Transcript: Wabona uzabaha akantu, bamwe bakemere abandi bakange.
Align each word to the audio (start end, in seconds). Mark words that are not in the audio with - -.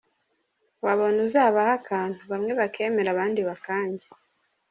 Wabona 0.85 1.19
uzabaha 1.27 1.71
akantu, 1.79 2.19
bamwe 2.31 2.51
bakemere 2.59 3.07
abandi 3.11 3.39
bakange. 3.49 4.07